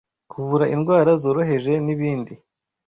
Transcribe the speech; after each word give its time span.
kuvura 0.31 0.65
indwara 0.75 1.11
zoroheje 1.21 1.73
n’ibindi 1.85 2.33